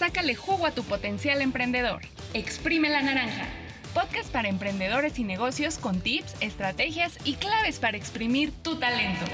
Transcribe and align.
sácale 0.00 0.34
jugo 0.34 0.64
a 0.64 0.70
tu 0.70 0.82
potencial 0.82 1.42
emprendedor. 1.42 2.00
Exprime 2.32 2.88
la 2.88 3.02
naranja. 3.02 3.46
Podcast 3.92 4.32
para 4.32 4.48
emprendedores 4.48 5.18
y 5.18 5.24
negocios 5.24 5.76
con 5.76 6.00
tips, 6.00 6.36
estrategias 6.40 7.18
y 7.26 7.34
claves 7.34 7.78
para 7.78 7.98
exprimir 7.98 8.50
tu 8.62 8.76
talento. 8.76 9.26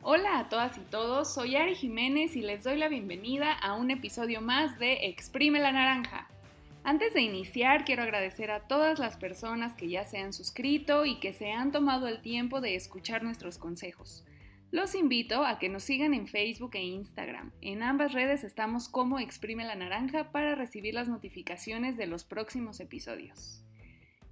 Hola 0.00 0.38
a 0.38 0.48
todas 0.48 0.78
y 0.78 0.80
todos, 0.80 1.34
soy 1.34 1.56
Ari 1.56 1.74
Jiménez 1.74 2.36
y 2.36 2.40
les 2.40 2.64
doy 2.64 2.78
la 2.78 2.88
bienvenida 2.88 3.52
a 3.52 3.74
un 3.74 3.90
episodio 3.90 4.40
más 4.40 4.78
de 4.78 5.08
Exprime 5.08 5.58
la 5.58 5.72
Naranja. 5.72 6.30
Antes 6.84 7.14
de 7.14 7.20
iniciar, 7.20 7.84
quiero 7.84 8.02
agradecer 8.02 8.50
a 8.50 8.66
todas 8.66 8.98
las 8.98 9.16
personas 9.16 9.76
que 9.76 9.88
ya 9.88 10.04
se 10.04 10.18
han 10.18 10.32
suscrito 10.32 11.06
y 11.06 11.20
que 11.20 11.32
se 11.32 11.52
han 11.52 11.70
tomado 11.70 12.08
el 12.08 12.20
tiempo 12.20 12.60
de 12.60 12.74
escuchar 12.74 13.22
nuestros 13.22 13.56
consejos. 13.56 14.24
Los 14.72 14.96
invito 14.96 15.44
a 15.44 15.60
que 15.60 15.68
nos 15.68 15.84
sigan 15.84 16.12
en 16.12 16.26
Facebook 16.26 16.72
e 16.74 16.82
Instagram. 16.82 17.52
En 17.60 17.84
ambas 17.84 18.12
redes 18.12 18.42
estamos 18.42 18.88
como 18.88 19.20
Exprime 19.20 19.64
la 19.64 19.76
Naranja 19.76 20.32
para 20.32 20.56
recibir 20.56 20.94
las 20.94 21.08
notificaciones 21.08 21.96
de 21.96 22.06
los 22.06 22.24
próximos 22.24 22.80
episodios. 22.80 23.62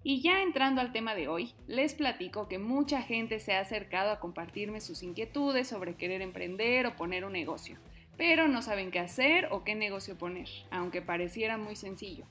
Y 0.03 0.21
ya 0.21 0.43
entrando 0.43 0.81
al 0.81 0.93
tema 0.93 1.15
de 1.15 1.29
hoy, 1.29 1.53
les 1.69 1.95
platico 1.95 2.49
que 2.49 2.59
mucha 2.59 3.03
gente 3.03 3.39
se 3.39 3.53
ha 3.53 3.61
acercado 3.61 4.11
a 4.11 4.19
compartirme 4.19 4.81
sus 4.81 5.05
inquietudes 5.05 5.69
sobre 5.69 5.95
querer 5.95 6.21
emprender 6.21 6.87
o 6.87 6.97
poner 6.97 7.25
un 7.25 7.33
negocio, 7.33 7.77
pero 8.21 8.49
no 8.49 8.61
saben 8.61 8.91
qué 8.91 8.99
hacer 8.99 9.49
o 9.51 9.65
qué 9.65 9.75
negocio 9.75 10.15
poner, 10.15 10.47
aunque 10.71 11.01
pareciera 11.01 11.57
muy 11.57 11.75
sencillo. 11.75 12.27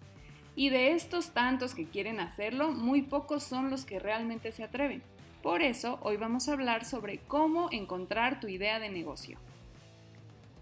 Y 0.55 0.69
de 0.69 0.91
estos 0.91 1.31
tantos 1.31 1.73
que 1.73 1.87
quieren 1.87 2.19
hacerlo, 2.19 2.71
muy 2.71 3.01
pocos 3.01 3.41
son 3.41 3.71
los 3.71 3.85
que 3.85 3.97
realmente 3.97 4.51
se 4.51 4.63
atreven. 4.63 5.01
Por 5.41 5.63
eso, 5.63 5.97
hoy 6.03 6.17
vamos 6.17 6.47
a 6.47 6.53
hablar 6.53 6.85
sobre 6.85 7.17
cómo 7.17 7.69
encontrar 7.71 8.39
tu 8.39 8.47
idea 8.47 8.79
de 8.79 8.89
negocio. 8.89 9.39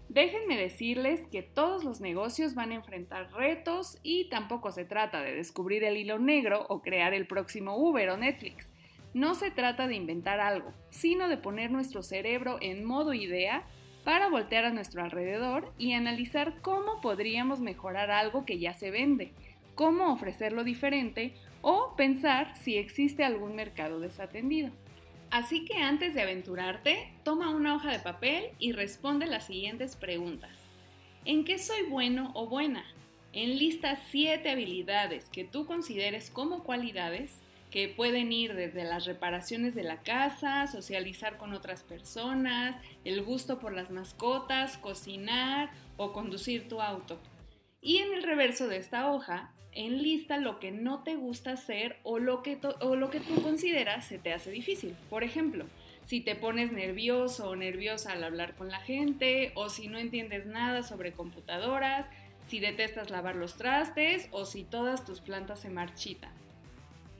Déjenme 0.08 0.56
decirles 0.56 1.20
que 1.30 1.42
todos 1.42 1.84
los 1.84 2.00
negocios 2.00 2.54
van 2.54 2.70
a 2.70 2.76
enfrentar 2.76 3.30
retos 3.34 3.98
y 4.02 4.30
tampoco 4.30 4.72
se 4.72 4.86
trata 4.86 5.20
de 5.20 5.34
descubrir 5.34 5.84
el 5.84 5.98
hilo 5.98 6.18
negro 6.18 6.64
o 6.70 6.80
crear 6.80 7.12
el 7.12 7.26
próximo 7.26 7.76
Uber 7.76 8.08
o 8.08 8.16
Netflix. 8.16 8.70
No 9.12 9.34
se 9.34 9.50
trata 9.50 9.88
de 9.88 9.94
inventar 9.94 10.40
algo, 10.40 10.72
sino 10.88 11.28
de 11.28 11.36
poner 11.36 11.70
nuestro 11.70 12.02
cerebro 12.02 12.56
en 12.62 12.82
modo 12.82 13.12
idea 13.12 13.66
para 14.08 14.30
voltear 14.30 14.64
a 14.64 14.70
nuestro 14.70 15.04
alrededor 15.04 15.70
y 15.76 15.92
analizar 15.92 16.62
cómo 16.62 17.02
podríamos 17.02 17.60
mejorar 17.60 18.10
algo 18.10 18.46
que 18.46 18.58
ya 18.58 18.72
se 18.72 18.90
vende, 18.90 19.34
cómo 19.74 20.14
ofrecerlo 20.14 20.64
diferente 20.64 21.34
o 21.60 21.94
pensar 21.94 22.56
si 22.56 22.78
existe 22.78 23.22
algún 23.22 23.54
mercado 23.54 24.00
desatendido. 24.00 24.70
Así 25.30 25.66
que 25.66 25.74
antes 25.82 26.14
de 26.14 26.22
aventurarte, 26.22 27.12
toma 27.22 27.50
una 27.50 27.74
hoja 27.74 27.92
de 27.92 27.98
papel 27.98 28.46
y 28.58 28.72
responde 28.72 29.26
las 29.26 29.46
siguientes 29.46 29.94
preguntas. 29.94 30.58
¿En 31.26 31.44
qué 31.44 31.58
soy 31.58 31.82
bueno 31.90 32.30
o 32.32 32.48
buena? 32.48 32.86
Enlista 33.34 33.96
siete 34.10 34.48
habilidades 34.48 35.28
que 35.28 35.44
tú 35.44 35.66
consideres 35.66 36.30
como 36.30 36.64
cualidades 36.64 37.42
que 37.70 37.88
pueden 37.88 38.32
ir 38.32 38.54
desde 38.54 38.84
las 38.84 39.04
reparaciones 39.04 39.74
de 39.74 39.82
la 39.82 40.02
casa, 40.02 40.66
socializar 40.66 41.36
con 41.36 41.52
otras 41.52 41.82
personas, 41.82 42.76
el 43.04 43.22
gusto 43.22 43.58
por 43.58 43.72
las 43.72 43.90
mascotas, 43.90 44.78
cocinar 44.78 45.70
o 45.96 46.12
conducir 46.12 46.68
tu 46.68 46.80
auto. 46.80 47.18
Y 47.80 47.98
en 47.98 48.12
el 48.14 48.22
reverso 48.22 48.68
de 48.68 48.78
esta 48.78 49.12
hoja, 49.12 49.52
enlista 49.72 50.38
lo 50.38 50.58
que 50.58 50.72
no 50.72 51.02
te 51.02 51.14
gusta 51.14 51.52
hacer 51.52 51.98
o 52.02 52.18
lo 52.18 52.42
que, 52.42 52.58
o 52.80 52.96
lo 52.96 53.10
que 53.10 53.20
tú 53.20 53.40
consideras 53.42 54.06
se 54.06 54.18
te 54.18 54.32
hace 54.32 54.50
difícil. 54.50 54.96
Por 55.10 55.22
ejemplo, 55.22 55.66
si 56.04 56.20
te 56.20 56.34
pones 56.34 56.72
nervioso 56.72 57.50
o 57.50 57.56
nerviosa 57.56 58.12
al 58.12 58.24
hablar 58.24 58.56
con 58.56 58.70
la 58.70 58.80
gente, 58.80 59.52
o 59.54 59.68
si 59.68 59.88
no 59.88 59.98
entiendes 59.98 60.46
nada 60.46 60.82
sobre 60.82 61.12
computadoras, 61.12 62.06
si 62.48 62.60
detestas 62.60 63.10
lavar 63.10 63.36
los 63.36 63.56
trastes 63.56 64.28
o 64.30 64.46
si 64.46 64.64
todas 64.64 65.04
tus 65.04 65.20
plantas 65.20 65.60
se 65.60 65.68
marchitan. 65.68 66.37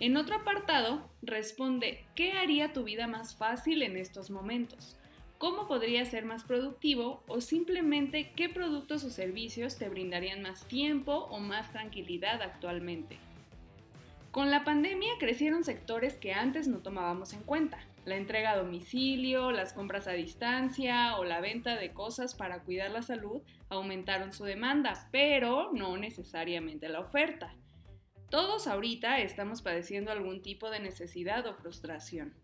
En 0.01 0.17
otro 0.17 0.37
apartado, 0.37 1.11
responde 1.23 2.05
¿qué 2.15 2.33
haría 2.33 2.73
tu 2.73 2.85
vida 2.85 3.07
más 3.07 3.37
fácil 3.37 3.83
en 3.83 3.97
estos 3.97 4.31
momentos? 4.31 4.99
cómo 5.39 5.69
podría 5.69 6.05
ser 6.05 6.25
más 6.25 6.43
productivo 6.43 7.23
o 7.29 7.41
simplemente 7.41 8.33
qué 8.35 8.49
productos 8.49 9.05
o 9.05 9.11
servicios 9.11 9.79
te 9.79 9.89
brindarían 9.89 10.43
más 10.43 10.67
tiempo 10.67 11.13
o 11.31 11.39
más 11.39 11.73
tranquilidad 11.73 12.43
actualmente. 12.43 13.19
Con 14.33 14.51
la 14.51 14.65
pandemia 14.65 15.13
crecieron 15.19 15.65
sectores 15.65 16.15
que 16.15 16.35
antes 16.35 16.69
no 16.69 16.79
tomábamos 16.79 17.33
en 17.33 17.43
cuenta. 17.43 17.79
La 18.05 18.17
entrega 18.17 18.53
a 18.53 18.59
domicilio, 18.59 19.53
las 19.53 19.73
compras 19.73 20.07
a 20.07 20.13
distancia 20.13 21.17
o 21.17 21.25
la 21.25 21.41
venta 21.41 21.77
de 21.77 21.93
cosas 21.93 22.35
para 22.35 22.61
cuidar 22.61 22.91
la 22.91 23.03
salud 23.03 23.41
aumentaron 23.69 24.33
su 24.33 24.45
demanda, 24.45 25.09
pero 25.13 25.71
no 25.73 25.97
necesariamente 25.97 26.89
la 26.89 27.01
oferta. 27.01 27.55
Todos 28.31 28.67
ahorita 28.67 29.21
estamos 29.21 29.63
padeciendo 29.63 30.13
algún 30.13 30.43
tipo 30.43 30.69
de 30.69 30.81
necesidad 30.81 31.47
o 31.47 31.55
frustración. 31.55 32.35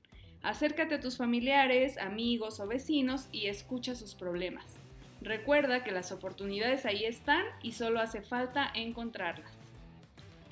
Acércate 0.43 0.95
a 0.95 1.01
tus 1.01 1.19
familiares, 1.19 1.99
amigos 1.99 2.59
o 2.59 2.67
vecinos 2.67 3.29
y 3.33 3.49
escucha 3.49 3.95
sus 3.95 4.15
problemas. 4.15 4.65
Recuerda 5.21 5.85
que 5.85 5.93
las 5.93 6.11
oportunidades 6.11 6.87
ahí 6.87 7.05
están 7.05 7.45
y 7.63 7.73
solo 7.73 8.01
hace 8.01 8.23
falta 8.23 8.71
encontrarlas. 8.75 9.53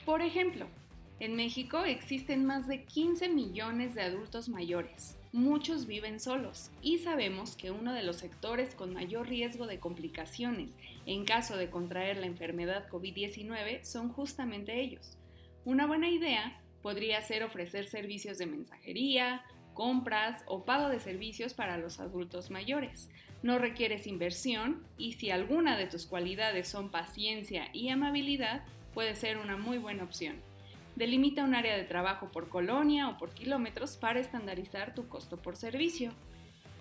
Por 0.04 0.20
ejemplo, 0.20 0.66
en 1.18 1.34
México 1.34 1.84
existen 1.86 2.44
más 2.44 2.68
de 2.68 2.84
15 2.84 3.30
millones 3.30 3.94
de 3.94 4.02
adultos 4.02 4.50
mayores. 4.50 5.16
Muchos 5.32 5.86
viven 5.86 6.20
solos 6.20 6.70
y 6.82 6.98
sabemos 6.98 7.56
que 7.56 7.70
uno 7.70 7.94
de 7.94 8.02
los 8.02 8.16
sectores 8.16 8.74
con 8.74 8.92
mayor 8.92 9.28
riesgo 9.28 9.66
de 9.66 9.78
complicaciones 9.78 10.72
en 11.06 11.24
caso 11.24 11.56
de 11.56 11.70
contraer 11.70 12.18
la 12.18 12.26
enfermedad 12.26 12.86
COVID-19 12.90 13.82
son 13.82 14.10
justamente 14.10 14.78
ellos. 14.78 15.16
Una 15.64 15.86
buena 15.86 16.10
idea 16.10 16.60
podría 16.82 17.22
ser 17.22 17.44
ofrecer 17.44 17.86
servicios 17.86 18.36
de 18.36 18.46
mensajería, 18.46 19.44
compras 19.74 20.42
o 20.46 20.64
pago 20.64 20.88
de 20.88 20.98
servicios 20.98 21.54
para 21.54 21.78
los 21.78 22.00
adultos 22.00 22.50
mayores. 22.50 23.08
No 23.44 23.58
requieres 23.58 24.08
inversión 24.08 24.84
y 24.98 25.12
si 25.12 25.30
alguna 25.30 25.78
de 25.78 25.86
tus 25.86 26.06
cualidades 26.06 26.66
son 26.66 26.90
paciencia 26.90 27.68
y 27.72 27.90
amabilidad, 27.90 28.64
puede 28.92 29.14
ser 29.14 29.38
una 29.38 29.56
muy 29.56 29.78
buena 29.78 30.02
opción. 30.02 30.34
Delimita 30.96 31.44
un 31.44 31.54
área 31.54 31.76
de 31.76 31.84
trabajo 31.84 32.32
por 32.32 32.48
colonia 32.48 33.08
o 33.08 33.16
por 33.16 33.30
kilómetros 33.30 33.96
para 33.96 34.18
estandarizar 34.18 34.96
tu 34.96 35.08
costo 35.08 35.36
por 35.36 35.56
servicio. 35.56 36.12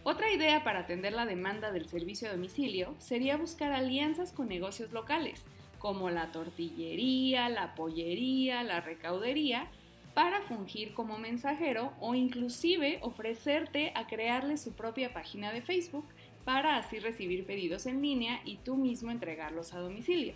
Otra 0.04 0.32
idea 0.34 0.64
para 0.64 0.80
atender 0.80 1.14
la 1.14 1.28
demanda 1.28 1.72
del 1.72 1.88
servicio 1.88 2.28
a 2.28 2.32
domicilio 2.32 2.96
sería 2.98 3.38
buscar 3.38 3.72
alianzas 3.72 4.32
con 4.32 4.48
negocios 4.48 4.92
locales, 4.92 5.44
como 5.82 6.12
la 6.12 6.32
tortillería, 6.32 7.50
la 7.50 7.74
pollería, 7.74 8.64
la 8.64 8.82
recaudería, 8.82 9.68
para 10.14 10.42
fungir 10.44 10.94
como 10.94 11.18
mensajero 11.18 11.94
o 12.00 12.14
inclusive 12.14 13.00
ofrecerte 13.02 13.92
a 13.96 14.06
crearle 14.06 14.58
su 14.58 14.74
propia 14.74 15.12
página 15.12 15.52
de 15.52 15.62
Facebook 15.62 16.06
para 16.46 16.78
así 16.78 17.00
recibir 17.00 17.46
pedidos 17.46 17.88
en 17.88 18.02
línea 18.02 18.42
y 18.46 18.58
tú 18.58 18.76
mismo 18.76 19.10
entregarlos 19.10 19.74
a 19.74 19.80
domicilio. 19.80 20.36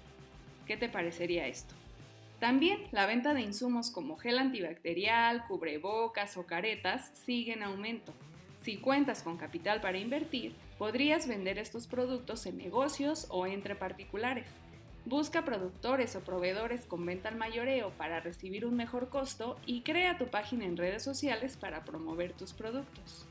¿Qué 0.65 0.77
te 0.77 0.89
parecería 0.89 1.45
esto? 1.47 1.75
También 2.39 2.79
la 2.91 3.05
venta 3.05 3.35
de 3.35 3.41
insumos 3.41 3.91
como 3.91 4.17
gel 4.17 4.39
antibacterial, 4.39 5.45
cubrebocas 5.47 6.37
o 6.37 6.47
caretas 6.47 7.11
sigue 7.13 7.53
en 7.53 7.61
aumento. 7.61 8.13
Si 8.61 8.77
cuentas 8.77 9.21
con 9.21 9.37
capital 9.37 9.79
para 9.79 9.99
invertir, 9.99 10.55
podrías 10.79 11.27
vender 11.27 11.59
estos 11.59 11.85
productos 11.85 12.47
en 12.47 12.57
negocios 12.57 13.27
o 13.29 13.45
entre 13.45 13.75
particulares. 13.75 14.47
Busca 15.05 15.45
productores 15.45 16.15
o 16.15 16.21
proveedores 16.21 16.85
con 16.85 17.05
venta 17.05 17.29
al 17.29 17.35
mayoreo 17.35 17.91
para 17.91 18.21
recibir 18.21 18.65
un 18.65 18.75
mejor 18.75 19.09
costo 19.09 19.59
y 19.67 19.81
crea 19.81 20.17
tu 20.17 20.27
página 20.27 20.65
en 20.65 20.77
redes 20.77 21.03
sociales 21.03 21.57
para 21.57 21.85
promover 21.85 22.33
tus 22.33 22.53
productos. 22.53 23.27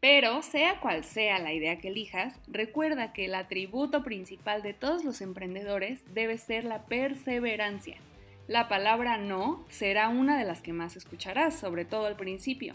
Pero, 0.00 0.42
sea 0.42 0.80
cual 0.80 1.04
sea 1.04 1.38
la 1.38 1.52
idea 1.52 1.78
que 1.78 1.88
elijas, 1.88 2.34
recuerda 2.46 3.12
que 3.12 3.26
el 3.26 3.34
atributo 3.34 4.02
principal 4.02 4.62
de 4.62 4.72
todos 4.72 5.04
los 5.04 5.20
emprendedores 5.20 6.00
debe 6.14 6.38
ser 6.38 6.64
la 6.64 6.86
perseverancia. 6.86 7.96
La 8.46 8.68
palabra 8.68 9.18
no 9.18 9.64
será 9.68 10.08
una 10.08 10.38
de 10.38 10.44
las 10.44 10.62
que 10.62 10.72
más 10.72 10.96
escucharás, 10.96 11.58
sobre 11.58 11.84
todo 11.84 12.06
al 12.06 12.16
principio, 12.16 12.74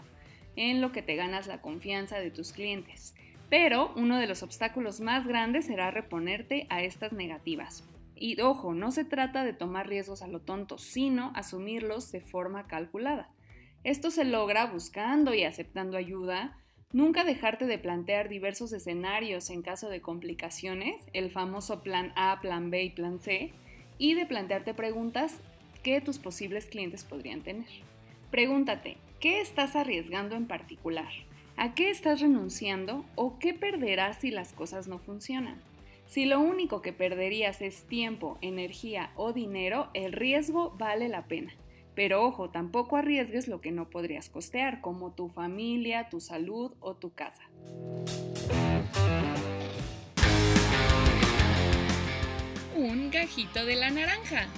en 0.54 0.80
lo 0.80 0.92
que 0.92 1.02
te 1.02 1.16
ganas 1.16 1.48
la 1.48 1.60
confianza 1.60 2.18
de 2.18 2.30
tus 2.30 2.52
clientes. 2.52 3.14
Pero 3.48 3.92
uno 3.96 4.18
de 4.18 4.28
los 4.28 4.44
obstáculos 4.44 5.00
más 5.00 5.26
grandes 5.26 5.66
será 5.66 5.90
reponerte 5.90 6.66
a 6.68 6.82
estas 6.82 7.12
negativas, 7.12 7.84
y 8.20 8.38
ojo, 8.42 8.74
no 8.74 8.92
se 8.92 9.04
trata 9.04 9.44
de 9.44 9.54
tomar 9.54 9.88
riesgos 9.88 10.20
a 10.20 10.28
lo 10.28 10.40
tonto, 10.40 10.76
sino 10.76 11.32
asumirlos 11.34 12.12
de 12.12 12.20
forma 12.20 12.66
calculada. 12.66 13.30
Esto 13.82 14.10
se 14.10 14.26
logra 14.26 14.66
buscando 14.66 15.32
y 15.32 15.44
aceptando 15.44 15.96
ayuda, 15.96 16.58
nunca 16.92 17.24
dejarte 17.24 17.64
de 17.64 17.78
plantear 17.78 18.28
diversos 18.28 18.74
escenarios 18.74 19.48
en 19.48 19.62
caso 19.62 19.88
de 19.88 20.02
complicaciones, 20.02 21.00
el 21.14 21.30
famoso 21.30 21.82
plan 21.82 22.12
A, 22.14 22.38
plan 22.42 22.70
B 22.70 22.84
y 22.84 22.90
plan 22.90 23.20
C, 23.20 23.52
y 23.96 24.12
de 24.12 24.26
plantearte 24.26 24.74
preguntas 24.74 25.40
que 25.82 26.02
tus 26.02 26.18
posibles 26.18 26.66
clientes 26.66 27.04
podrían 27.04 27.40
tener. 27.40 27.68
Pregúntate, 28.30 28.98
¿qué 29.18 29.40
estás 29.40 29.76
arriesgando 29.76 30.36
en 30.36 30.46
particular? 30.46 31.10
¿A 31.56 31.74
qué 31.74 31.88
estás 31.88 32.20
renunciando 32.20 33.06
o 33.14 33.38
qué 33.38 33.54
perderás 33.54 34.18
si 34.18 34.30
las 34.30 34.52
cosas 34.52 34.88
no 34.88 34.98
funcionan? 34.98 35.69
Si 36.10 36.24
lo 36.24 36.40
único 36.40 36.82
que 36.82 36.92
perderías 36.92 37.62
es 37.62 37.86
tiempo, 37.86 38.36
energía 38.40 39.12
o 39.14 39.32
dinero, 39.32 39.90
el 39.94 40.12
riesgo 40.12 40.74
vale 40.76 41.08
la 41.08 41.28
pena. 41.28 41.54
Pero 41.94 42.24
ojo, 42.24 42.50
tampoco 42.50 42.96
arriesgues 42.96 43.46
lo 43.46 43.60
que 43.60 43.70
no 43.70 43.90
podrías 43.90 44.28
costear, 44.28 44.80
como 44.80 45.12
tu 45.12 45.28
familia, 45.28 46.08
tu 46.08 46.20
salud 46.20 46.72
o 46.80 46.96
tu 46.96 47.12
casa. 47.14 47.48
Un 52.74 53.12
gajito 53.12 53.64
de 53.64 53.76
la 53.76 53.90
naranja. 53.90 54.48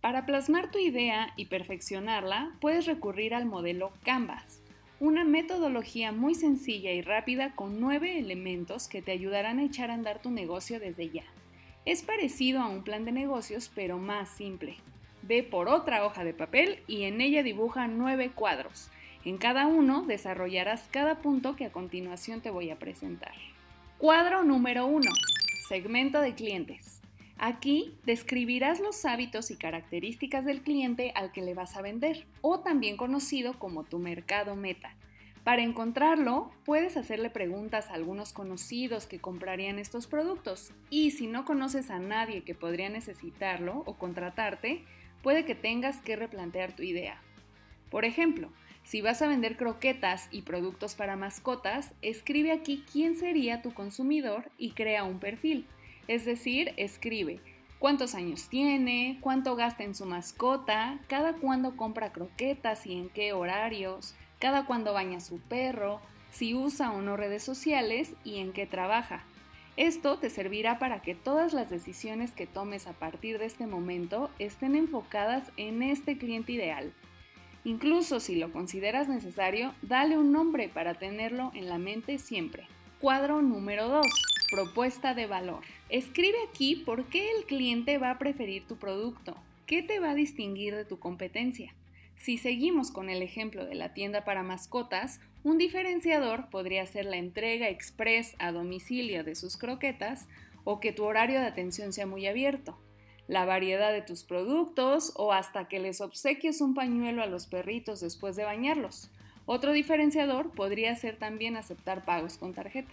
Para 0.00 0.24
plasmar 0.24 0.70
tu 0.70 0.78
idea 0.78 1.32
y 1.36 1.46
perfeccionarla, 1.46 2.56
puedes 2.60 2.86
recurrir 2.86 3.34
al 3.34 3.46
modelo 3.46 3.92
Canvas, 4.04 4.59
una 5.00 5.24
metodología 5.24 6.12
muy 6.12 6.34
sencilla 6.34 6.92
y 6.92 7.00
rápida 7.00 7.54
con 7.54 7.80
nueve 7.80 8.18
elementos 8.18 8.86
que 8.86 9.00
te 9.00 9.12
ayudarán 9.12 9.58
a 9.58 9.64
echar 9.64 9.90
a 9.90 9.94
andar 9.94 10.20
tu 10.20 10.30
negocio 10.30 10.78
desde 10.78 11.08
ya. 11.08 11.24
Es 11.86 12.02
parecido 12.02 12.60
a 12.60 12.68
un 12.68 12.84
plan 12.84 13.06
de 13.06 13.12
negocios, 13.12 13.70
pero 13.74 13.96
más 13.96 14.28
simple. 14.28 14.76
Ve 15.22 15.42
por 15.42 15.68
otra 15.68 16.04
hoja 16.04 16.22
de 16.22 16.34
papel 16.34 16.82
y 16.86 17.04
en 17.04 17.22
ella 17.22 17.42
dibuja 17.42 17.88
nueve 17.88 18.30
cuadros. 18.34 18.90
En 19.24 19.38
cada 19.38 19.66
uno 19.66 20.02
desarrollarás 20.02 20.86
cada 20.90 21.22
punto 21.22 21.56
que 21.56 21.64
a 21.64 21.72
continuación 21.72 22.42
te 22.42 22.50
voy 22.50 22.70
a 22.70 22.78
presentar. 22.78 23.34
Cuadro 23.96 24.44
número 24.44 24.84
1. 24.84 25.10
Segmento 25.66 26.20
de 26.20 26.34
clientes. 26.34 26.99
Aquí 27.42 27.94
describirás 28.04 28.80
los 28.80 29.06
hábitos 29.06 29.50
y 29.50 29.56
características 29.56 30.44
del 30.44 30.60
cliente 30.60 31.10
al 31.14 31.32
que 31.32 31.40
le 31.40 31.54
vas 31.54 31.74
a 31.74 31.80
vender, 31.80 32.26
o 32.42 32.60
también 32.60 32.98
conocido 32.98 33.58
como 33.58 33.84
tu 33.84 33.98
mercado 33.98 34.56
meta. 34.56 34.94
Para 35.42 35.62
encontrarlo, 35.62 36.50
puedes 36.66 36.98
hacerle 36.98 37.30
preguntas 37.30 37.88
a 37.88 37.94
algunos 37.94 38.34
conocidos 38.34 39.06
que 39.06 39.20
comprarían 39.20 39.78
estos 39.78 40.06
productos 40.06 40.70
y 40.90 41.12
si 41.12 41.28
no 41.28 41.46
conoces 41.46 41.90
a 41.90 41.98
nadie 41.98 42.42
que 42.42 42.54
podría 42.54 42.90
necesitarlo 42.90 43.84
o 43.86 43.94
contratarte, 43.94 44.84
puede 45.22 45.46
que 45.46 45.54
tengas 45.54 45.96
que 46.02 46.16
replantear 46.16 46.76
tu 46.76 46.82
idea. 46.82 47.22
Por 47.90 48.04
ejemplo, 48.04 48.50
si 48.82 49.00
vas 49.00 49.22
a 49.22 49.28
vender 49.28 49.56
croquetas 49.56 50.28
y 50.30 50.42
productos 50.42 50.94
para 50.94 51.16
mascotas, 51.16 51.94
escribe 52.02 52.52
aquí 52.52 52.84
quién 52.92 53.16
sería 53.16 53.62
tu 53.62 53.72
consumidor 53.72 54.50
y 54.58 54.72
crea 54.72 55.04
un 55.04 55.20
perfil. 55.20 55.66
Es 56.10 56.24
decir, 56.24 56.74
escribe 56.76 57.38
cuántos 57.78 58.16
años 58.16 58.48
tiene, 58.48 59.18
cuánto 59.20 59.54
gasta 59.54 59.84
en 59.84 59.94
su 59.94 60.06
mascota, 60.06 60.98
cada 61.06 61.34
cuándo 61.34 61.76
compra 61.76 62.10
croquetas 62.10 62.84
y 62.84 62.94
en 62.94 63.10
qué 63.10 63.32
horarios, 63.32 64.16
cada 64.40 64.66
cuándo 64.66 64.92
baña 64.92 65.18
a 65.18 65.20
su 65.20 65.38
perro, 65.38 66.00
si 66.32 66.52
usa 66.52 66.90
o 66.90 67.00
no 67.00 67.16
redes 67.16 67.44
sociales 67.44 68.14
y 68.24 68.40
en 68.40 68.52
qué 68.52 68.66
trabaja. 68.66 69.22
Esto 69.76 70.18
te 70.18 70.30
servirá 70.30 70.80
para 70.80 71.00
que 71.00 71.14
todas 71.14 71.52
las 71.52 71.70
decisiones 71.70 72.32
que 72.32 72.48
tomes 72.48 72.88
a 72.88 72.92
partir 72.92 73.38
de 73.38 73.46
este 73.46 73.68
momento 73.68 74.30
estén 74.40 74.74
enfocadas 74.74 75.44
en 75.56 75.80
este 75.80 76.18
cliente 76.18 76.50
ideal. 76.50 76.92
Incluso 77.62 78.18
si 78.18 78.34
lo 78.34 78.52
consideras 78.52 79.08
necesario, 79.08 79.76
dale 79.80 80.18
un 80.18 80.32
nombre 80.32 80.68
para 80.68 80.94
tenerlo 80.94 81.52
en 81.54 81.68
la 81.68 81.78
mente 81.78 82.18
siempre. 82.18 82.66
Cuadro 83.00 83.42
número 83.42 83.86
2. 83.86 84.04
Propuesta 84.50 85.14
de 85.14 85.28
valor. 85.28 85.62
Escribe 85.90 86.38
aquí 86.48 86.76
por 86.76 87.06
qué 87.06 87.32
el 87.36 87.46
cliente 87.46 87.98
va 87.98 88.12
a 88.12 88.18
preferir 88.18 88.64
tu 88.64 88.76
producto, 88.76 89.36
qué 89.66 89.82
te 89.82 89.98
va 89.98 90.10
a 90.10 90.14
distinguir 90.14 90.76
de 90.76 90.84
tu 90.84 91.00
competencia. 91.00 91.74
Si 92.14 92.38
seguimos 92.38 92.92
con 92.92 93.10
el 93.10 93.22
ejemplo 93.22 93.66
de 93.66 93.74
la 93.74 93.92
tienda 93.92 94.24
para 94.24 94.44
mascotas, 94.44 95.20
un 95.42 95.58
diferenciador 95.58 96.48
podría 96.48 96.86
ser 96.86 97.06
la 97.06 97.16
entrega 97.16 97.68
express 97.68 98.36
a 98.38 98.52
domicilio 98.52 99.24
de 99.24 99.34
sus 99.34 99.56
croquetas 99.56 100.28
o 100.62 100.78
que 100.78 100.92
tu 100.92 101.02
horario 101.02 101.40
de 101.40 101.46
atención 101.46 101.92
sea 101.92 102.06
muy 102.06 102.28
abierto, 102.28 102.78
la 103.26 103.44
variedad 103.44 103.92
de 103.92 104.02
tus 104.02 104.22
productos 104.22 105.12
o 105.16 105.32
hasta 105.32 105.66
que 105.66 105.80
les 105.80 106.00
obsequies 106.00 106.60
un 106.60 106.74
pañuelo 106.74 107.20
a 107.20 107.26
los 107.26 107.48
perritos 107.48 107.98
después 107.98 108.36
de 108.36 108.44
bañarlos. 108.44 109.10
Otro 109.44 109.72
diferenciador 109.72 110.52
podría 110.52 110.94
ser 110.94 111.16
también 111.16 111.56
aceptar 111.56 112.04
pagos 112.04 112.38
con 112.38 112.54
tarjeta. 112.54 112.92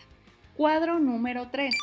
Cuadro 0.56 0.98
número 1.00 1.50
3. 1.52 1.76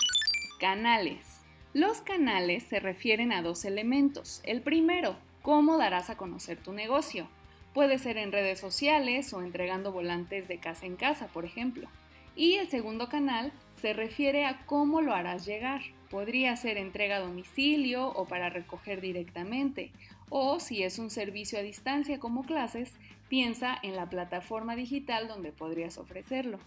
Canales. 0.65 1.43
Los 1.75 2.01
canales 2.01 2.63
se 2.63 2.81
refieren 2.81 3.33
a 3.33 3.43
dos 3.43 3.67
elementos. 3.67 4.41
El 4.45 4.63
primero, 4.63 5.15
cómo 5.43 5.77
darás 5.77 6.09
a 6.09 6.17
conocer 6.17 6.57
tu 6.57 6.73
negocio. 6.73 7.29
Puede 7.75 7.99
ser 7.99 8.17
en 8.17 8.33
redes 8.33 8.61
sociales 8.61 9.35
o 9.35 9.43
entregando 9.43 9.93
volantes 9.93 10.49
de 10.49 10.61
casa 10.61 10.87
en 10.87 10.97
casa, 10.97 11.27
por 11.27 11.45
ejemplo. 11.45 11.87
Y 12.35 12.55
el 12.55 12.71
segundo 12.71 13.11
canal 13.11 13.53
se 13.83 13.93
refiere 13.93 14.47
a 14.47 14.65
cómo 14.65 15.03
lo 15.03 15.13
harás 15.13 15.45
llegar. 15.45 15.83
Podría 16.09 16.57
ser 16.57 16.79
entrega 16.79 17.17
a 17.17 17.21
domicilio 17.21 18.09
o 18.09 18.25
para 18.25 18.49
recoger 18.49 19.03
directamente. 19.03 19.93
O 20.31 20.61
si 20.61 20.83
es 20.83 20.99
un 20.99 21.11
servicio 21.11 21.59
a 21.59 21.63
distancia 21.63 22.19
como 22.19 22.43
clases, 22.45 22.95
piensa 23.29 23.79
en 23.83 23.97
la 23.97 24.09
plataforma 24.09 24.77
digital 24.77 25.29
donde 25.29 25.53
podrías 25.53 25.99
ofrecerlo. 25.99 26.59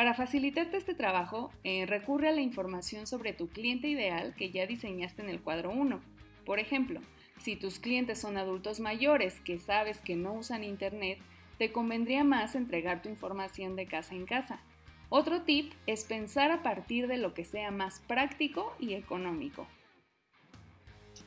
Para 0.00 0.14
facilitarte 0.14 0.78
este 0.78 0.94
trabajo, 0.94 1.52
eh, 1.62 1.84
recurre 1.84 2.30
a 2.30 2.32
la 2.32 2.40
información 2.40 3.06
sobre 3.06 3.34
tu 3.34 3.50
cliente 3.50 3.86
ideal 3.86 4.34
que 4.34 4.50
ya 4.50 4.66
diseñaste 4.66 5.20
en 5.20 5.28
el 5.28 5.42
cuadro 5.42 5.72
1. 5.72 6.00
Por 6.46 6.58
ejemplo, 6.58 7.02
si 7.38 7.54
tus 7.54 7.78
clientes 7.78 8.18
son 8.18 8.38
adultos 8.38 8.80
mayores 8.80 9.38
que 9.40 9.58
sabes 9.58 10.00
que 10.00 10.16
no 10.16 10.32
usan 10.32 10.64
Internet, 10.64 11.18
te 11.58 11.70
convendría 11.70 12.24
más 12.24 12.54
entregar 12.54 13.02
tu 13.02 13.10
información 13.10 13.76
de 13.76 13.84
casa 13.84 14.14
en 14.14 14.24
casa. 14.24 14.62
Otro 15.10 15.42
tip 15.42 15.74
es 15.86 16.04
pensar 16.04 16.50
a 16.50 16.62
partir 16.62 17.06
de 17.06 17.18
lo 17.18 17.34
que 17.34 17.44
sea 17.44 17.70
más 17.70 18.00
práctico 18.08 18.74
y 18.80 18.94
económico. 18.94 19.66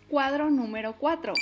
Cuadro 0.08 0.50
número 0.50 0.96
4. 0.98 1.36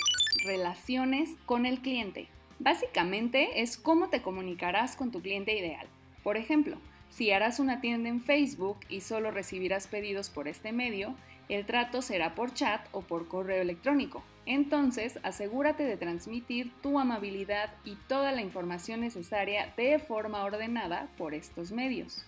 Relaciones 0.43 1.37
con 1.45 1.65
el 1.65 1.79
cliente. 1.79 2.27
Básicamente 2.59 3.61
es 3.61 3.77
cómo 3.77 4.09
te 4.09 4.21
comunicarás 4.21 4.97
con 4.97 5.13
tu 5.13 5.21
cliente 5.21 5.57
ideal. 5.57 5.87
Por 6.23 6.35
ejemplo, 6.35 6.77
si 7.11 7.31
harás 7.31 7.59
una 7.59 7.81
tienda 7.81 8.07
en 8.07 8.21
Facebook 8.21 8.79
y 8.87 9.01
solo 9.01 9.31
recibirás 9.31 9.87
pedidos 9.87 10.29
por 10.29 10.47
este 10.47 10.71
medio, 10.71 11.13
el 11.49 11.65
trato 11.65 12.01
será 12.01 12.35
por 12.35 12.53
chat 12.53 12.87
o 12.93 13.01
por 13.01 13.27
correo 13.27 13.61
electrónico. 13.61 14.23
Entonces, 14.45 15.19
asegúrate 15.21 15.83
de 15.83 15.97
transmitir 15.97 16.71
tu 16.81 16.97
amabilidad 16.99 17.69
y 17.83 17.95
toda 18.07 18.31
la 18.31 18.41
información 18.41 19.01
necesaria 19.01 19.73
de 19.75 19.99
forma 19.99 20.45
ordenada 20.45 21.09
por 21.17 21.33
estos 21.33 21.73
medios. 21.73 22.25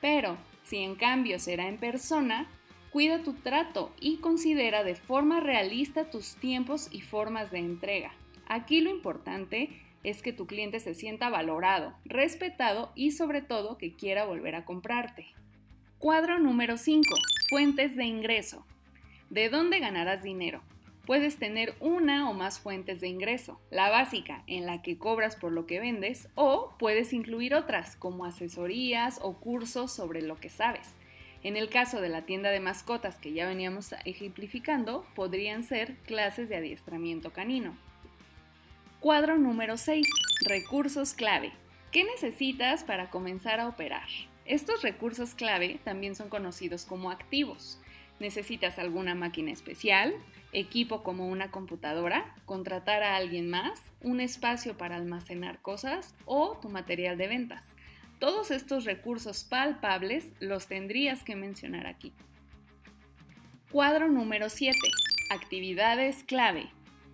Pero, 0.00 0.36
si 0.62 0.78
en 0.78 0.94
cambio 0.94 1.40
será 1.40 1.66
en 1.66 1.78
persona, 1.78 2.46
cuida 2.92 3.24
tu 3.24 3.34
trato 3.34 3.92
y 3.98 4.18
considera 4.18 4.84
de 4.84 4.94
forma 4.94 5.40
realista 5.40 6.08
tus 6.08 6.36
tiempos 6.36 6.88
y 6.92 7.00
formas 7.00 7.50
de 7.50 7.58
entrega. 7.58 8.12
Aquí 8.50 8.80
lo 8.80 8.90
importante 8.90 9.70
es 10.02 10.22
que 10.22 10.32
tu 10.32 10.48
cliente 10.48 10.80
se 10.80 10.94
sienta 10.94 11.30
valorado, 11.30 11.94
respetado 12.04 12.90
y 12.96 13.12
sobre 13.12 13.42
todo 13.42 13.78
que 13.78 13.94
quiera 13.94 14.24
volver 14.24 14.56
a 14.56 14.64
comprarte. 14.64 15.28
Cuadro 16.00 16.40
número 16.40 16.76
5. 16.76 17.14
Fuentes 17.48 17.94
de 17.94 18.06
ingreso. 18.06 18.66
¿De 19.30 19.50
dónde 19.50 19.78
ganarás 19.78 20.24
dinero? 20.24 20.62
Puedes 21.06 21.36
tener 21.36 21.76
una 21.78 22.28
o 22.28 22.34
más 22.34 22.58
fuentes 22.58 23.00
de 23.00 23.06
ingreso, 23.06 23.60
la 23.70 23.88
básica 23.88 24.42
en 24.48 24.66
la 24.66 24.82
que 24.82 24.98
cobras 24.98 25.36
por 25.36 25.52
lo 25.52 25.66
que 25.66 25.78
vendes 25.78 26.28
o 26.34 26.74
puedes 26.76 27.12
incluir 27.12 27.54
otras 27.54 27.94
como 27.94 28.24
asesorías 28.24 29.20
o 29.22 29.34
cursos 29.34 29.92
sobre 29.92 30.22
lo 30.22 30.40
que 30.40 30.48
sabes. 30.48 30.88
En 31.44 31.56
el 31.56 31.68
caso 31.68 32.00
de 32.00 32.08
la 32.08 32.22
tienda 32.22 32.50
de 32.50 32.58
mascotas 32.58 33.16
que 33.18 33.32
ya 33.32 33.46
veníamos 33.46 33.94
ejemplificando, 34.04 35.06
podrían 35.14 35.62
ser 35.62 35.94
clases 35.98 36.48
de 36.48 36.56
adiestramiento 36.56 37.32
canino. 37.32 37.76
Cuadro 39.00 39.38
número 39.38 39.78
6. 39.78 40.06
Recursos 40.44 41.14
clave. 41.14 41.52
¿Qué 41.90 42.04
necesitas 42.04 42.84
para 42.84 43.08
comenzar 43.08 43.58
a 43.58 43.66
operar? 43.66 44.06
Estos 44.44 44.82
recursos 44.82 45.32
clave 45.32 45.80
también 45.84 46.14
son 46.14 46.28
conocidos 46.28 46.84
como 46.84 47.10
activos. 47.10 47.80
Necesitas 48.18 48.78
alguna 48.78 49.14
máquina 49.14 49.52
especial, 49.52 50.12
equipo 50.52 51.02
como 51.02 51.28
una 51.28 51.50
computadora, 51.50 52.34
contratar 52.44 53.02
a 53.02 53.16
alguien 53.16 53.48
más, 53.48 53.80
un 54.02 54.20
espacio 54.20 54.76
para 54.76 54.96
almacenar 54.96 55.62
cosas 55.62 56.14
o 56.26 56.58
tu 56.60 56.68
material 56.68 57.16
de 57.16 57.28
ventas. 57.28 57.64
Todos 58.18 58.50
estos 58.50 58.84
recursos 58.84 59.44
palpables 59.44 60.34
los 60.40 60.66
tendrías 60.66 61.24
que 61.24 61.36
mencionar 61.36 61.86
aquí. 61.86 62.12
Cuadro 63.70 64.08
número 64.08 64.50
7. 64.50 64.76
Actividades 65.30 66.22
clave. 66.22 66.68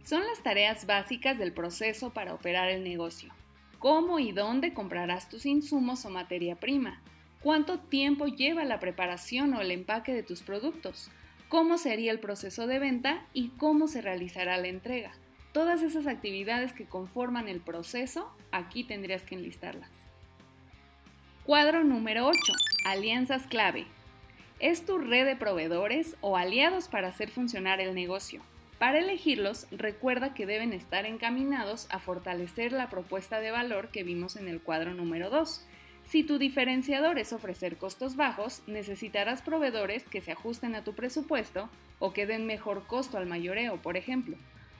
Son 0.06 0.24
las 0.26 0.42
tareas 0.42 0.86
básicas 0.86 1.38
del 1.38 1.52
proceso 1.52 2.14
para 2.14 2.32
operar 2.32 2.70
el 2.70 2.82
negocio. 2.82 3.34
¿Cómo 3.78 4.18
y 4.18 4.32
dónde 4.32 4.72
comprarás 4.72 5.28
tus 5.28 5.44
insumos 5.44 6.06
o 6.06 6.10
materia 6.10 6.56
prima? 6.56 7.02
¿Cuánto 7.42 7.78
tiempo 7.78 8.26
lleva 8.26 8.64
la 8.64 8.80
preparación 8.80 9.52
o 9.52 9.60
el 9.60 9.70
empaque 9.70 10.14
de 10.14 10.22
tus 10.22 10.42
productos? 10.42 11.10
cómo 11.48 11.78
sería 11.78 12.10
el 12.10 12.18
proceso 12.18 12.66
de 12.66 12.78
venta 12.78 13.24
y 13.32 13.48
cómo 13.50 13.88
se 13.88 14.02
realizará 14.02 14.56
la 14.56 14.68
entrega. 14.68 15.12
Todas 15.52 15.82
esas 15.82 16.06
actividades 16.06 16.72
que 16.72 16.86
conforman 16.86 17.48
el 17.48 17.60
proceso, 17.60 18.30
aquí 18.50 18.84
tendrías 18.84 19.22
que 19.22 19.36
enlistarlas. 19.36 19.90
Cuadro 21.44 21.84
número 21.84 22.26
8. 22.26 22.52
Alianzas 22.84 23.46
clave. 23.46 23.86
Es 24.58 24.84
tu 24.84 24.98
red 24.98 25.24
de 25.24 25.36
proveedores 25.36 26.16
o 26.20 26.36
aliados 26.36 26.88
para 26.88 27.08
hacer 27.08 27.30
funcionar 27.30 27.80
el 27.80 27.94
negocio. 27.94 28.42
Para 28.78 28.98
elegirlos, 28.98 29.66
recuerda 29.70 30.34
que 30.34 30.44
deben 30.44 30.74
estar 30.74 31.06
encaminados 31.06 31.86
a 31.90 31.98
fortalecer 31.98 32.72
la 32.72 32.90
propuesta 32.90 33.40
de 33.40 33.50
valor 33.50 33.88
que 33.88 34.04
vimos 34.04 34.36
en 34.36 34.48
el 34.48 34.60
cuadro 34.60 34.92
número 34.92 35.30
2. 35.30 35.66
Si 36.04 36.22
tu 36.22 36.38
diferenciador 36.38 37.18
es 37.18 37.32
ofrecer 37.32 37.78
costos 37.78 38.16
bajos, 38.16 38.62
necesitarás 38.66 39.40
proveedores 39.40 40.06
que 40.08 40.20
se 40.20 40.32
ajusten 40.32 40.74
a 40.74 40.84
tu 40.84 40.94
presupuesto 40.94 41.70
o 41.98 42.12
que 42.12 42.26
den 42.26 42.44
mejor 42.44 42.86
costo 42.86 43.16
al 43.16 43.26
mayoreo, 43.26 43.80
por 43.80 43.96
ejemplo. 43.96 44.36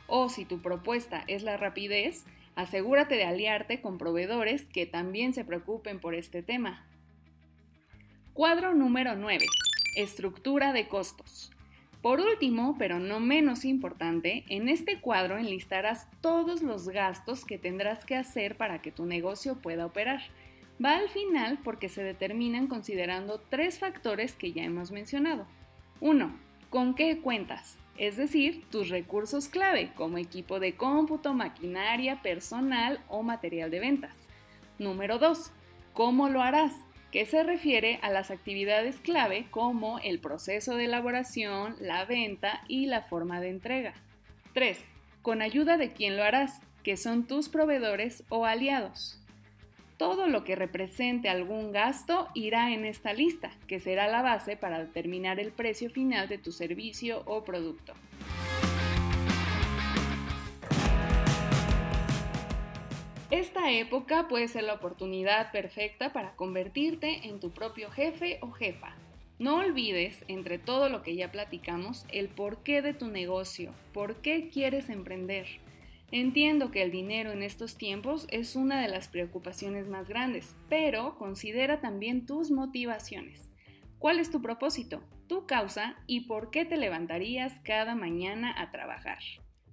O 0.06 0.28
si 0.28 0.44
tu 0.44 0.60
propuesta 0.60 1.24
es 1.26 1.42
la 1.42 1.56
rapidez, 1.56 2.26
asegúrate 2.54 3.16
de 3.16 3.24
aliarte 3.24 3.80
con 3.80 3.96
proveedores 3.96 4.64
que 4.64 4.84
también 4.84 5.32
se 5.32 5.44
preocupen 5.44 6.00
por 6.00 6.14
este 6.14 6.42
tema. 6.42 6.86
Cuadro 8.34 8.74
número 8.74 9.16
9. 9.16 9.46
Estructura 9.96 10.74
de 10.74 10.86
costos. 10.86 11.50
Por 12.06 12.20
último, 12.20 12.76
pero 12.78 13.00
no 13.00 13.18
menos 13.18 13.64
importante, 13.64 14.44
en 14.48 14.68
este 14.68 15.00
cuadro 15.00 15.38
enlistarás 15.38 16.06
todos 16.20 16.62
los 16.62 16.88
gastos 16.88 17.44
que 17.44 17.58
tendrás 17.58 18.04
que 18.04 18.14
hacer 18.14 18.56
para 18.56 18.80
que 18.80 18.92
tu 18.92 19.06
negocio 19.06 19.56
pueda 19.56 19.86
operar. 19.86 20.20
Va 20.80 20.98
al 20.98 21.08
final 21.08 21.58
porque 21.64 21.88
se 21.88 22.04
determinan 22.04 22.68
considerando 22.68 23.40
tres 23.40 23.80
factores 23.80 24.34
que 24.34 24.52
ya 24.52 24.62
hemos 24.62 24.92
mencionado. 24.92 25.48
1. 26.00 26.30
¿Con 26.70 26.94
qué 26.94 27.18
cuentas? 27.18 27.76
Es 27.98 28.16
decir, 28.16 28.62
tus 28.70 28.88
recursos 28.88 29.48
clave 29.48 29.90
como 29.96 30.18
equipo 30.18 30.60
de 30.60 30.76
cómputo, 30.76 31.34
maquinaria, 31.34 32.22
personal 32.22 33.00
o 33.08 33.24
material 33.24 33.72
de 33.72 33.80
ventas. 33.80 34.16
Número 34.78 35.18
2. 35.18 35.50
¿Cómo 35.92 36.28
lo 36.28 36.40
harás? 36.40 36.72
Que 37.10 37.26
se 37.26 37.42
refiere 37.42 37.98
a 38.02 38.10
las 38.10 38.30
actividades 38.30 38.96
clave 38.96 39.46
como 39.50 39.98
el 40.00 40.18
proceso 40.18 40.74
de 40.74 40.86
elaboración, 40.86 41.76
la 41.80 42.04
venta 42.04 42.62
y 42.68 42.86
la 42.86 43.02
forma 43.02 43.40
de 43.40 43.50
entrega. 43.50 43.94
3. 44.52 44.78
Con 45.22 45.42
ayuda 45.42 45.76
de 45.76 45.92
quién 45.92 46.16
lo 46.16 46.24
harás, 46.24 46.60
que 46.82 46.96
son 46.96 47.26
tus 47.26 47.48
proveedores 47.48 48.24
o 48.28 48.46
aliados. 48.46 49.20
Todo 49.96 50.28
lo 50.28 50.44
que 50.44 50.56
represente 50.56 51.28
algún 51.28 51.72
gasto 51.72 52.28
irá 52.34 52.72
en 52.72 52.84
esta 52.84 53.14
lista, 53.14 53.50
que 53.66 53.80
será 53.80 54.08
la 54.08 54.20
base 54.20 54.56
para 54.56 54.78
determinar 54.78 55.40
el 55.40 55.52
precio 55.52 55.88
final 55.88 56.28
de 56.28 56.38
tu 56.38 56.52
servicio 56.52 57.22
o 57.24 57.44
producto. 57.44 57.94
Esta 63.30 63.72
época 63.72 64.28
puede 64.28 64.46
ser 64.46 64.62
la 64.62 64.74
oportunidad 64.74 65.50
perfecta 65.50 66.12
para 66.12 66.36
convertirte 66.36 67.26
en 67.26 67.40
tu 67.40 67.50
propio 67.50 67.90
jefe 67.90 68.38
o 68.40 68.52
jefa. 68.52 68.94
No 69.40 69.56
olvides, 69.56 70.24
entre 70.28 70.58
todo 70.58 70.88
lo 70.88 71.02
que 71.02 71.16
ya 71.16 71.32
platicamos, 71.32 72.06
el 72.12 72.28
porqué 72.28 72.82
de 72.82 72.94
tu 72.94 73.08
negocio, 73.08 73.72
por 73.92 74.22
qué 74.22 74.48
quieres 74.48 74.88
emprender. 74.90 75.46
Entiendo 76.12 76.70
que 76.70 76.82
el 76.82 76.92
dinero 76.92 77.32
en 77.32 77.42
estos 77.42 77.76
tiempos 77.76 78.28
es 78.30 78.54
una 78.54 78.80
de 78.80 78.88
las 78.88 79.08
preocupaciones 79.08 79.88
más 79.88 80.08
grandes, 80.08 80.54
pero 80.68 81.18
considera 81.18 81.80
también 81.80 82.26
tus 82.26 82.52
motivaciones. 82.52 83.50
¿Cuál 83.98 84.20
es 84.20 84.30
tu 84.30 84.40
propósito, 84.40 85.02
tu 85.26 85.46
causa 85.46 85.96
y 86.06 86.20
por 86.20 86.50
qué 86.50 86.64
te 86.64 86.76
levantarías 86.76 87.58
cada 87.64 87.96
mañana 87.96 88.54
a 88.56 88.70
trabajar? 88.70 89.18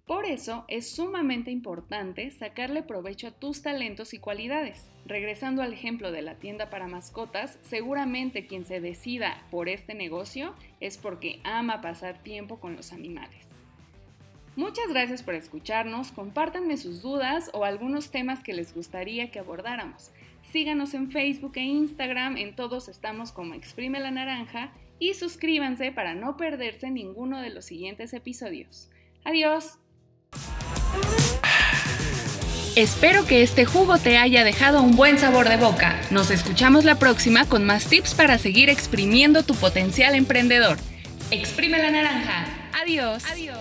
Por 0.05 0.25
eso 0.25 0.65
es 0.67 0.89
sumamente 0.89 1.49
importante 1.49 2.29
sacarle 2.29 2.83
provecho 2.83 3.27
a 3.27 3.31
tus 3.31 3.61
talentos 3.61 4.13
y 4.13 4.19
cualidades. 4.19 4.91
Regresando 5.05 5.61
al 5.61 5.71
ejemplo 5.71 6.11
de 6.11 6.21
la 6.21 6.35
tienda 6.35 6.69
para 6.69 6.89
mascotas, 6.89 7.57
seguramente 7.61 8.45
quien 8.45 8.65
se 8.65 8.81
decida 8.81 9.41
por 9.49 9.69
este 9.69 9.93
negocio 9.93 10.55
es 10.81 10.97
porque 10.97 11.39
ama 11.45 11.79
pasar 11.79 12.21
tiempo 12.21 12.59
con 12.59 12.75
los 12.75 12.91
animales. 12.91 13.47
Muchas 14.57 14.89
gracias 14.89 15.23
por 15.23 15.35
escucharnos, 15.35 16.11
compártanme 16.11 16.75
sus 16.75 17.01
dudas 17.01 17.49
o 17.53 17.63
algunos 17.63 18.11
temas 18.11 18.43
que 18.43 18.53
les 18.53 18.75
gustaría 18.75 19.31
que 19.31 19.39
abordáramos. 19.39 20.11
Síganos 20.51 20.93
en 20.93 21.11
Facebook 21.11 21.53
e 21.55 21.61
Instagram, 21.63 22.35
en 22.35 22.55
todos 22.55 22.89
estamos 22.89 23.31
como 23.31 23.53
Exprime 23.53 24.01
la 24.01 24.11
Naranja 24.11 24.73
y 24.99 25.13
suscríbanse 25.13 25.93
para 25.93 26.13
no 26.13 26.35
perderse 26.35 26.91
ninguno 26.91 27.41
de 27.41 27.51
los 27.51 27.65
siguientes 27.65 28.13
episodios. 28.13 28.89
Adiós. 29.23 29.79
Espero 32.75 33.25
que 33.25 33.43
este 33.43 33.65
jugo 33.65 33.99
te 33.99 34.17
haya 34.17 34.43
dejado 34.43 34.81
un 34.81 34.95
buen 34.95 35.19
sabor 35.19 35.47
de 35.47 35.57
boca. 35.57 35.95
Nos 36.09 36.31
escuchamos 36.31 36.85
la 36.85 36.95
próxima 36.95 37.45
con 37.45 37.65
más 37.65 37.85
tips 37.85 38.15
para 38.15 38.39
seguir 38.39 38.69
exprimiendo 38.69 39.43
tu 39.43 39.53
potencial 39.53 40.15
emprendedor. 40.15 40.77
Exprime 41.29 41.77
la 41.77 41.91
naranja. 41.91 42.45
Adiós. 42.81 43.23
Adiós. 43.31 43.59